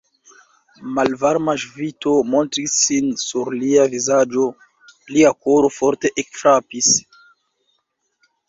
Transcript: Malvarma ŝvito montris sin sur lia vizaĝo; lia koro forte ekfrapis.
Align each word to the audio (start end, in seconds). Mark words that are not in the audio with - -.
Malvarma 0.93 1.53
ŝvito 1.63 2.13
montris 2.29 2.77
sin 2.85 3.11
sur 3.25 3.53
lia 3.57 3.85
vizaĝo; 3.93 4.47
lia 5.13 5.33
koro 5.45 5.71
forte 5.77 6.15
ekfrapis. 6.25 6.91